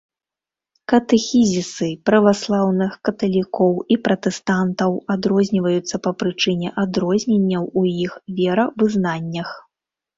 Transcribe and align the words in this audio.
Катэхізісы 0.93 1.89
праваслаўных, 2.11 2.91
каталікоў 3.11 3.73
і 3.97 3.99
пратэстантаў 4.09 4.91
адрозніваюцца 5.17 5.95
па 6.09 6.17
прычыне 6.25 6.69
адрозненняў 6.89 7.63
у 7.79 7.89
іх 8.05 8.11
веравызнаннях. 8.45 9.49